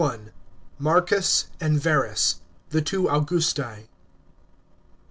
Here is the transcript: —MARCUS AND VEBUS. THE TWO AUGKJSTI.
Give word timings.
—MARCUS 0.89 1.45
AND 1.59 1.79
VEBUS. 1.79 2.41
THE 2.71 2.81
TWO 2.81 3.03
AUGKJSTI. 3.03 3.87